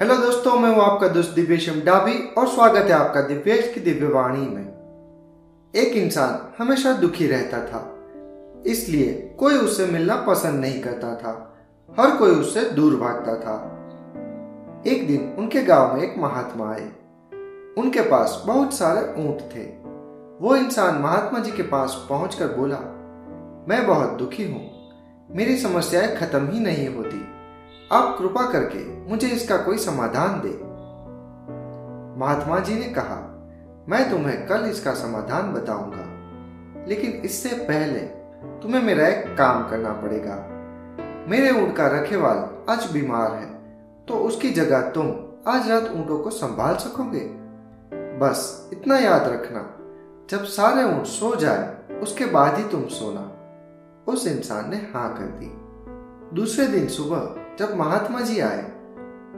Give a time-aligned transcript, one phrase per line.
[0.00, 4.06] Hello दोस्तों, मैं हूँ आपका दोस्त दिव्येश डाबी और स्वागत है आपका दिव्येश की दिव्य
[4.06, 7.80] वाणी में। एक इंसान हमेशा दुखी रहता था,
[8.66, 11.32] इसलिए कोई उससे मिलना पसंद नहीं करता था,
[11.98, 13.54] हर कोई उससे दूर भागता था।
[14.86, 16.88] एक दिन उनके गाँव में एक महात्मा आए।
[17.78, 19.64] उनके पास बहुत सारे ऊँट थे।
[20.40, 22.78] वो इंसान महात्मा जी के पास पहुंचकर बोला,
[23.68, 24.64] मैं बहुत दुखी हूँ,
[25.36, 27.33] मेरी समस्याएँ खत्म ही नहीं होती।
[27.90, 30.52] आप कृपा करके मुझे इसका कोई समाधान दे।
[32.20, 33.16] महात्मा जी ने कहा,
[33.88, 36.04] मैं तुम्हें कल इसका समाधान बताऊँगा,
[36.88, 38.00] लेकिन इससे पहले
[38.62, 40.36] तुम्हें मेरा एक काम करना पड़ेगा।
[41.28, 43.52] मेरे ऊँट का रखेवाल आज बीमार है
[44.08, 45.06] तो उसकी जगह तुम
[45.48, 47.26] आज रात ऊंटों को संभाल सकोगे।
[48.18, 49.60] बस इतना याद रखना,
[50.30, 53.30] जब सारे ऊँट सो जाए, उसके बाद ही तुम सोना।
[54.12, 55.50] उस इंसान ने हाँ कर दी।
[56.36, 58.62] दूसरे दिन सुबह जब महात्मा जी आए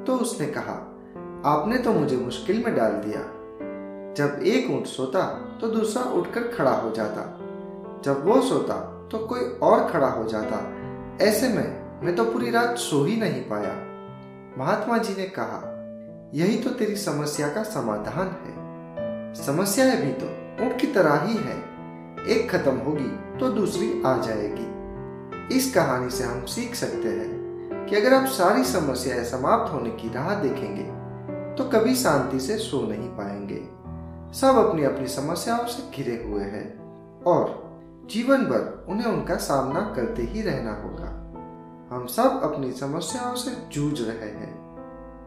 [0.07, 0.73] तो उसने कहा,
[1.47, 3.21] आपने तो मुझे मुश्किल में डाल दिया।
[4.15, 5.23] जब एक ऊँट सोता
[5.61, 7.39] तो दूसरा उठकर खड़ा हो जाता।
[8.05, 10.57] जब वो सोता तो कोई और खड़ा हो जाता।
[11.25, 13.75] ऐसे में, मैं तो पूरी रात सो ही नहीं पाया।
[14.59, 15.73] महात्मा जी ने कहा,
[16.35, 18.57] यही तो तेरी समस्या का समाधान है।
[19.47, 20.27] समस्याएँ भी तो
[20.65, 21.57] ऊँट की तरह ही है।
[22.27, 24.77] एक खत्म होगी तो दूसरी आ जाएगी।
[25.57, 27.47] इस कहानी से हम सीख सकते हैं।
[27.89, 30.83] कि अगर आप सारी समस्याएँ समाप्त होने की राह देखेंगे
[31.55, 33.69] तो कभी शांति से सो नहीं पाएँगे।
[34.41, 36.79] सब अपनी अपनी समस्याओं से घिरे हुए हैं
[37.23, 37.67] और
[38.11, 41.23] जीवन भर उन्हें उनका सामना करते ही रहना होगा।
[41.97, 44.55] हम सब अपनी समस्याओं से जूझ रहे हैं।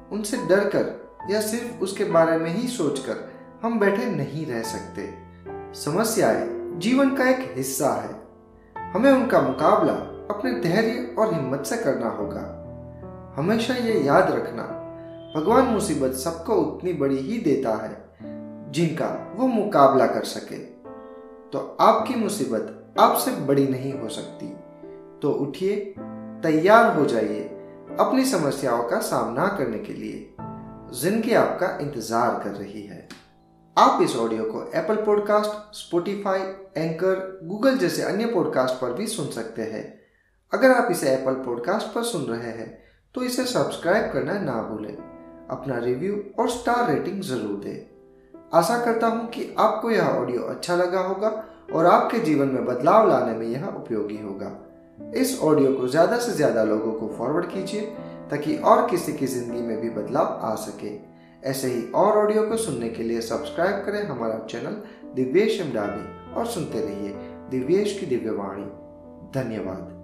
[0.09, 5.13] उनसे डरकर या सिर्फ़ उसके बारे में ही सोचकर हम बैठे नहीं रह सकते।
[5.73, 8.29] समस्याएँ जीवन का एक हिस्सा है।
[8.91, 12.41] हमें उनका मुकाबला अपने धैर्य और हिम्मत से करना होगा।
[13.37, 14.63] हमेशा ये याद रखना,
[15.35, 20.57] भगवान मुसीबत सबको उतनी बड़ी ही देता है, जिनका वो मुकाबला कर सके।
[21.49, 24.47] तो आपकी मुसीबत आपसे बड़ी नहीं हो सकती।
[25.21, 25.75] तो उठिए,
[26.43, 27.43] तैयार हो जाइए
[27.99, 30.35] अपनी समस्याओं का सामना करने के लिए।
[31.01, 33.07] ज़िंदगी आपका इंतज़ार कर रही है।
[33.77, 36.39] आप इस ऑडियो को Apple podcast, Spotify,
[36.77, 39.98] Anchor, Google जैसे अन्य पॉडकास्ट पर भी सुन सकते हैं।
[40.53, 42.67] अगर आप इसे एप्पल पॉडकास्ट पर सुन रहे हैं
[43.15, 44.95] तो इसे सब्सक्राइब करना ना भूलें।
[45.49, 50.75] अपना रिव्यू और स्टार रेटिंग ज़रूर दें। आशा करता हूँ कि आपको यह ऑडियो अच्छा
[50.75, 51.29] लगा होगा
[51.73, 54.51] और आपके जीवन में बदलाव लाने में यह उपयोगी होगा।
[55.15, 57.81] इस ऑडियो को ज़्यादा से ज़्यादा लोगों को फॉरवर्ड कीजिए,
[58.31, 60.95] ताकि और किसी की ज़िंदगी में भी बदलाव आ सके।
[61.43, 64.81] ऐसे ही और ऑडियो को सुनने के लिए सब्सक्राइब करें हमारा चैनल
[65.15, 65.61] दिव्येश
[66.35, 67.13] और सुनते रहिए
[67.51, 68.65] दिव्येश की दिव्यवाणी
[69.33, 69.98] धन्यवाद।